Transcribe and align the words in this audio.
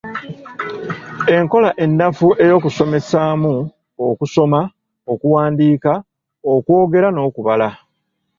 Enkola 1.35 1.69
ennafu 1.83 2.27
ey’okusomesaamu 2.43 3.53
okusoma, 4.07 4.59
okuwandiika, 5.13 5.93
okwogera 6.53 7.07
n’okubala. 7.11 7.69